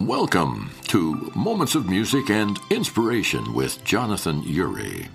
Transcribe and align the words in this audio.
Welcome 0.00 0.70
to 0.88 1.32
Moments 1.34 1.74
of 1.74 1.88
Music 1.88 2.30
and 2.30 2.60
Inspiration 2.70 3.54
with 3.54 3.82
Jonathan 3.82 4.42
Uri. 4.42 5.08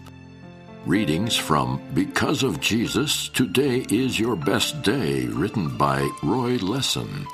Readings 0.88 1.38
from 1.38 1.80
Because 1.94 2.42
of 2.42 2.60
Jesus, 2.60 3.30
Today 3.30 3.86
is 3.90 4.20
Your 4.20 4.36
Best 4.36 4.82
Day, 4.82 5.28
written 5.28 5.78
by 5.78 6.10
Roy 6.24 6.58
Lessin. 6.58 7.26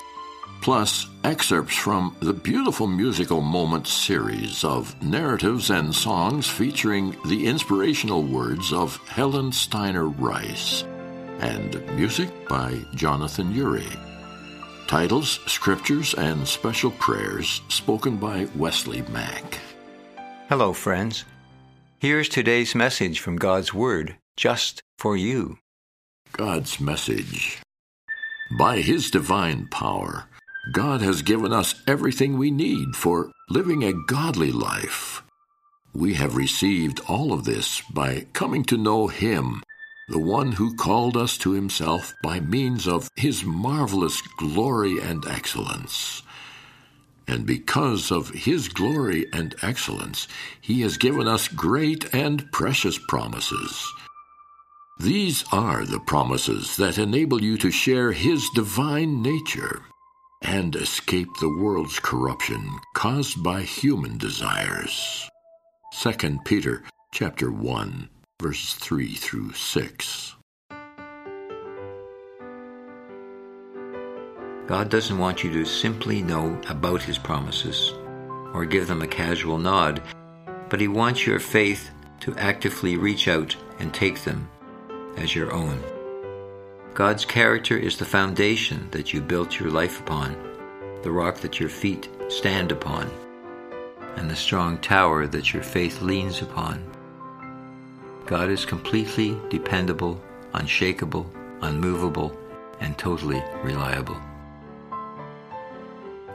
Plus, 0.62 1.08
excerpts 1.24 1.76
from 1.76 2.16
the 2.20 2.34
Beautiful 2.34 2.86
Musical 2.86 3.40
Moments 3.40 3.94
series 3.94 4.64
of 4.66 5.02
narratives 5.02 5.72
and 5.72 5.96
songs 5.96 6.48
featuring 6.48 7.16
the 7.26 7.48
inspirational 7.48 8.24
words 8.24 8.74
of 8.74 8.98
Helen 9.08 9.54
Steiner 9.54 10.10
Rice, 10.10 10.84
and 11.40 11.82
music 11.96 12.30
by 12.50 12.78
Jonathan 12.94 13.52
Uri. 13.54 13.88
Titles, 14.88 15.42
scriptures, 15.48 16.14
and 16.14 16.48
special 16.48 16.92
prayers 16.92 17.62
spoken 17.68 18.16
by 18.16 18.48
Wesley 18.56 19.02
Mack. 19.12 19.60
Hello, 20.48 20.72
friends. 20.72 21.26
Here's 22.00 22.30
today's 22.30 22.74
message 22.74 23.20
from 23.20 23.36
God's 23.36 23.74
Word, 23.74 24.16
just 24.38 24.82
for 24.98 25.18
you. 25.18 25.58
God's 26.32 26.80
message. 26.80 27.62
By 28.58 28.78
His 28.78 29.12
divine 29.12 29.68
power, 29.68 30.30
God 30.72 31.02
has 31.02 31.22
given 31.22 31.52
us 31.52 31.76
everything 31.86 32.38
we 32.38 32.50
need 32.50 32.96
for 32.96 33.30
living 33.50 33.84
a 33.84 33.94
godly 34.08 34.54
life. 34.54 35.22
We 35.94 36.14
have 36.14 36.38
received 36.38 37.02
all 37.10 37.34
of 37.34 37.44
this 37.44 37.82
by 37.92 38.28
coming 38.32 38.64
to 38.66 38.78
know 38.78 39.08
Him 39.08 39.64
the 40.08 40.20
one 40.20 40.54
who 40.54 40.76
called 40.76 41.18
us 41.18 41.38
to 41.38 41.52
himself 41.52 42.14
by 42.24 42.40
means 42.40 42.88
of 42.88 43.10
his 43.16 43.44
marvelous 43.44 44.22
glory 44.38 45.00
and 45.00 45.26
excellence. 45.28 46.24
And 47.28 47.46
because 47.46 48.10
of 48.10 48.30
his 48.30 48.70
glory 48.70 49.26
and 49.34 49.54
excellence, 49.62 50.30
he 50.62 50.82
has 50.82 50.98
given 50.98 51.28
us 51.28 51.50
great 51.50 52.14
and 52.14 52.50
precious 52.54 52.98
promises. 53.10 53.86
These 55.00 55.44
are 55.52 55.86
the 55.86 56.00
promises 56.00 56.78
that 56.78 56.98
enable 56.98 57.44
you 57.44 57.58
to 57.58 57.70
share 57.70 58.14
his 58.14 58.50
divine 58.56 59.22
nature 59.22 59.82
and 60.42 60.76
escape 60.76 61.28
the 61.40 61.56
world's 61.60 62.00
corruption 62.00 62.80
caused 62.96 63.44
by 63.44 63.62
human 63.62 64.18
desires. 64.18 65.30
2 66.02 66.40
Peter 66.46 66.84
chapter 67.12 67.52
1 67.52 68.10
verses 68.40 68.76
3 68.76 69.16
through 69.16 69.52
6. 69.52 70.36
God 74.68 74.90
doesn't 74.90 75.18
want 75.18 75.44
you 75.44 75.52
to 75.54 75.66
simply 75.66 76.22
know 76.22 76.60
about 76.70 77.02
His 77.02 77.18
promises 77.18 77.94
or 78.54 78.66
give 78.66 78.88
them 78.88 79.02
a 79.02 79.08
casual 79.08 79.58
nod, 79.58 80.04
but 80.70 80.80
He 80.80 80.88
wants 80.88 81.26
your 81.26 81.40
faith 81.40 81.90
to 82.20 82.36
actively 82.36 82.96
reach 82.96 83.28
out 83.28 83.56
and 83.80 83.92
take 83.92 84.24
them 84.24 84.48
as 85.18 85.34
your 85.34 85.52
own. 85.52 85.82
God's 86.94 87.26
character 87.26 87.76
is 87.76 87.98
the 87.98 88.06
foundation 88.06 88.88
that 88.92 89.14
you 89.14 89.22
built 89.22 89.60
your 89.60 89.72
life 89.72 90.00
upon, 90.00 90.36
the 91.02 91.12
rock 91.12 91.38
that 91.38 91.60
your 91.60 91.70
feet 91.70 92.08
stand 92.28 92.72
upon, 92.72 93.10
and 94.16 94.30
the 94.30 94.36
strong 94.36 94.78
tower 94.78 95.26
that 95.26 95.54
your 95.54 95.64
faith 95.64 96.02
leans 96.04 96.42
upon. 96.44 96.97
God 98.28 98.50
is 98.50 98.66
completely 98.66 99.40
dependable, 99.50 100.22
unshakable, 100.54 101.32
unmovable, 101.62 102.38
and 102.82 102.98
totally 102.98 103.42
reliable. 103.64 104.18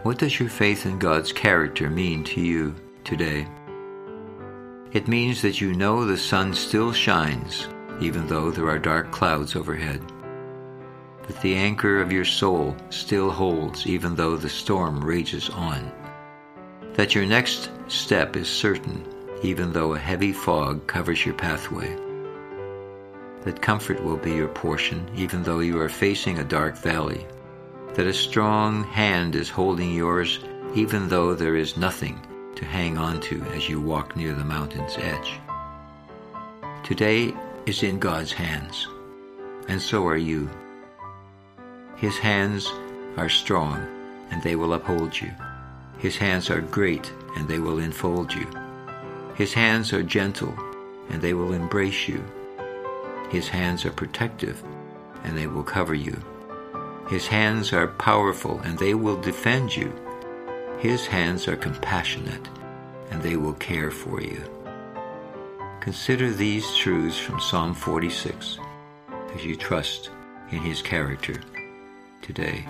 What 0.02 0.18
does 0.18 0.40
your 0.40 0.48
faith 0.48 0.86
in 0.86 0.98
God's 0.98 1.34
character 1.34 1.90
mean 1.90 2.24
to 2.24 2.40
you 2.40 2.74
today? 3.04 3.46
It 4.92 5.06
means 5.06 5.42
that 5.42 5.60
you 5.60 5.74
know 5.74 6.06
the 6.06 6.16
sun 6.16 6.54
still 6.54 6.92
shines 6.92 7.68
even 8.00 8.27
though 8.27 8.50
there 8.50 8.68
are 8.68 8.78
dark 8.78 9.11
clouds 9.11 9.55
overhead. 9.55 10.00
That 11.27 11.40
the 11.42 11.55
anchor 11.55 12.00
of 12.00 12.11
your 12.11 12.24
soul 12.24 12.74
still 12.88 13.30
holds 13.30 13.86
even 13.86 14.17
though 14.17 14.36
the 14.36 14.48
storm 14.48 15.05
rages 15.05 15.50
on. 15.50 15.92
That 16.94 17.14
your 17.14 17.27
next 17.27 17.70
step 17.88 18.34
is 18.34 18.48
certain 18.48 19.06
even 19.42 19.73
though 19.73 19.95
a 19.95 19.98
heavy 19.98 20.33
fog 20.33 20.86
covers 20.86 21.25
your 21.25 21.35
pathway. 21.35 21.97
That 23.45 23.61
comfort 23.61 24.03
will 24.03 24.17
be 24.17 24.33
your 24.33 24.48
portion, 24.48 25.11
even 25.17 25.42
though 25.42 25.61
you 25.61 25.80
are 25.80 25.89
facing 25.89 26.39
a 26.39 26.45
dark 26.45 26.77
valley. 26.77 27.27
That 27.95 28.07
a 28.07 28.13
strong 28.13 28.85
hand 28.85 29.35
is 29.35 29.51
holding 29.51 29.92
yours, 29.92 30.39
even 30.75 31.08
though 31.08 31.35
there 31.35 31.57
is 31.57 31.77
nothing 31.77 32.20
to 32.55 32.64
hang 32.64 32.97
on 32.97 33.20
to 33.23 33.42
as 33.47 33.69
you 33.69 33.80
walk 33.80 34.14
near 34.17 34.33
the 34.33 34.45
mountain's 34.45 34.97
edge. 34.97 35.41
Today 36.85 37.35
is 37.67 37.83
in 37.83 37.98
God's 37.98 38.33
hands, 38.33 38.86
and 39.69 39.83
so 39.83 40.07
are 40.07 40.17
you. 40.17 40.48
His 41.97 42.17
hands 42.17 42.73
are 43.17 43.29
strong, 43.29 43.85
and 44.30 44.42
they 44.42 44.57
will 44.57 44.74
uphold 44.74 45.20
you. 45.20 45.30
His 45.98 46.17
hands 46.17 46.51
are 46.51 46.61
great, 46.61 47.13
and 47.36 47.48
they 47.48 47.59
will 47.59 47.79
enfold 47.79 48.33
you. 48.33 48.47
His 49.34 49.54
hands 49.54 49.92
are 49.92 50.02
gentle, 50.02 50.54
and 51.08 51.22
they 51.22 51.34
will 51.34 51.52
embrace 51.52 52.06
you. 52.06 52.22
His 53.30 53.48
hands 53.48 53.86
are 53.86 53.92
protective, 53.92 54.62
and 55.24 55.36
they 55.36 55.46
will 55.46 55.62
cover 55.62 55.94
you. 55.94 56.22
His 57.08 57.26
hands 57.26 57.72
are 57.72 57.88
powerful, 57.88 58.60
and 58.60 58.78
they 58.78 58.94
will 58.94 59.20
defend 59.20 59.74
you. 59.74 59.92
His 60.78 61.06
hands 61.06 61.48
are 61.48 61.56
compassionate, 61.56 62.48
and 63.10 63.22
they 63.22 63.36
will 63.36 63.54
care 63.54 63.90
for 63.90 64.20
you. 64.20 64.42
Consider 65.80 66.30
these 66.30 66.76
truths 66.76 67.18
from 67.18 67.40
Psalm 67.40 67.74
46 67.74 68.58
as 69.34 69.44
you 69.44 69.56
trust 69.56 70.10
in 70.50 70.58
His 70.58 70.82
character 70.82 71.34
today. 72.20 72.64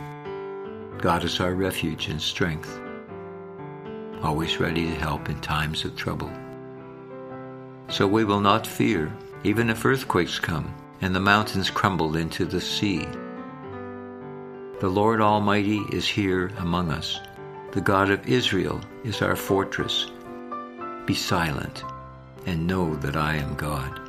God 0.98 1.24
is 1.24 1.40
our 1.40 1.54
refuge 1.54 2.08
and 2.08 2.22
strength, 2.22 2.80
always 4.22 4.60
ready 4.60 4.86
to 4.86 4.94
help 4.94 5.28
in 5.28 5.40
times 5.40 5.84
of 5.84 5.96
trouble. 5.96 6.30
So 7.92 8.06
we 8.06 8.24
will 8.24 8.40
not 8.40 8.66
fear, 8.66 9.12
even 9.44 9.68
if 9.68 9.84
earthquakes 9.84 10.38
come 10.38 10.74
and 11.02 11.14
the 11.14 11.20
mountains 11.20 11.68
crumble 11.68 12.16
into 12.16 12.46
the 12.46 12.58
sea. 12.60 13.06
The 14.80 14.88
Lord 14.88 15.20
Almighty 15.20 15.82
is 15.92 16.08
here 16.08 16.50
among 16.56 16.90
us. 16.90 17.20
The 17.72 17.82
God 17.82 18.08
of 18.08 18.26
Israel 18.26 18.80
is 19.04 19.20
our 19.20 19.36
fortress. 19.36 20.10
Be 21.04 21.12
silent 21.12 21.84
and 22.46 22.66
know 22.66 22.94
that 22.96 23.14
I 23.14 23.36
am 23.36 23.56
God. 23.56 24.00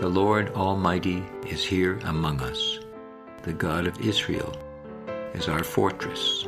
The 0.00 0.08
Lord 0.08 0.50
Almighty 0.54 1.22
is 1.46 1.62
here 1.62 1.98
among 2.04 2.40
us. 2.40 2.78
The 3.42 3.52
God 3.52 3.86
of 3.86 4.00
Israel 4.00 4.56
is 5.34 5.46
our 5.46 5.62
fortress. 5.62 6.46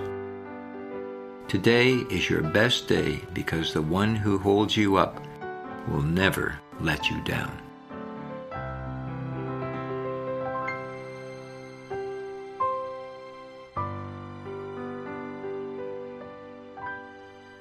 Today 1.48 1.90
is 2.10 2.30
your 2.30 2.42
best 2.42 2.88
day 2.88 3.20
because 3.34 3.74
the 3.74 3.82
one 3.82 4.16
who 4.16 4.38
holds 4.38 4.74
you 4.74 4.96
up 4.96 5.25
will 5.88 6.02
never 6.02 6.58
let 6.80 7.10
you 7.10 7.20
down. 7.22 7.56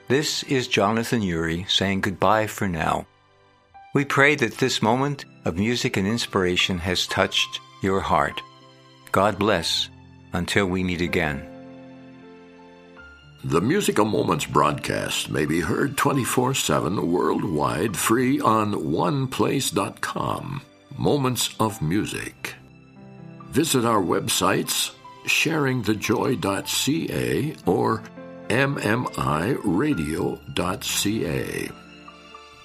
This 0.07 0.43
is 0.43 0.67
Jonathan 0.67 1.23
Uri 1.23 1.65
saying 1.67 2.01
goodbye 2.01 2.45
for 2.45 2.67
now. 2.67 3.07
We 3.95 4.05
pray 4.05 4.35
that 4.35 4.59
this 4.59 4.81
moment 4.81 5.25
of 5.45 5.57
music 5.57 5.97
and 5.97 6.07
inspiration 6.07 6.77
has 6.79 7.07
touched 7.07 7.59
your 7.81 8.01
heart. 8.01 8.39
God 9.11 9.39
bless 9.39 9.89
until 10.31 10.67
we 10.67 10.83
meet 10.83 11.01
again. 11.01 11.54
The 13.47 13.61
Musical 13.61 14.05
Moments 14.05 14.45
broadcast 14.45 15.29
may 15.29 15.45
be 15.45 15.61
heard 15.61 15.97
24 15.97 16.55
7 16.55 17.11
worldwide 17.11 17.95
free 17.95 18.41
on 18.41 18.73
oneplace.com. 18.73 20.63
Moments 20.97 21.55
of 21.59 21.79
Music. 21.79 22.55
Visit 23.51 23.85
our 23.85 24.01
websites 24.01 24.95
sharingthejoy.ca 25.25 27.55
or 27.67 28.01
mmiradio.ca. 28.49 29.51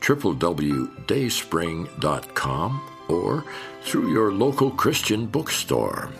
www.dayspring.com 0.00 2.80
or 3.08 3.44
through 3.82 4.12
your 4.12 4.32
local 4.32 4.70
Christian 4.70 5.26
bookstore. 5.26 6.12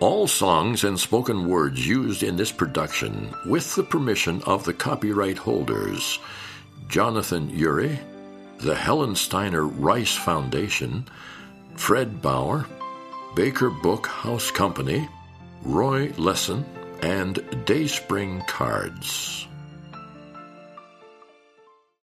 All 0.00 0.26
songs 0.26 0.82
and 0.84 0.98
spoken 0.98 1.46
words 1.46 1.86
used 1.86 2.22
in 2.22 2.36
this 2.36 2.50
production, 2.50 3.34
with 3.44 3.74
the 3.74 3.82
permission 3.82 4.40
of 4.46 4.64
the 4.64 4.72
copyright 4.72 5.36
holders, 5.36 6.18
Jonathan 6.88 7.50
Uri, 7.50 7.98
the 8.60 8.74
Helen 8.74 9.14
Steiner 9.14 9.66
Rice 9.66 10.16
Foundation, 10.16 11.04
Fred 11.76 12.22
Bauer, 12.22 12.64
Baker 13.36 13.68
Book 13.68 14.06
House 14.06 14.50
Company, 14.50 15.06
Roy 15.64 16.08
Lessin, 16.16 16.64
and 17.02 17.44
Dayspring 17.66 18.42
Cards. 18.48 19.48